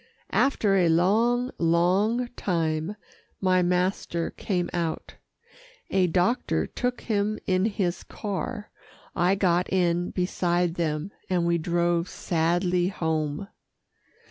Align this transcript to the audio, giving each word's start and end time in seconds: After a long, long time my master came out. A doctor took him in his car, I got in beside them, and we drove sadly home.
After 0.33 0.73
a 0.77 0.89
long, 0.89 1.51
long 1.59 2.29
time 2.29 2.95
my 3.39 3.61
master 3.61 4.31
came 4.31 4.67
out. 4.73 5.17
A 5.91 6.07
doctor 6.07 6.65
took 6.65 7.01
him 7.01 7.37
in 7.45 7.65
his 7.65 8.01
car, 8.03 8.71
I 9.15 9.35
got 9.35 9.71
in 9.71 10.09
beside 10.09 10.73
them, 10.73 11.11
and 11.29 11.45
we 11.45 11.59
drove 11.59 12.09
sadly 12.09 12.87
home. 12.87 13.47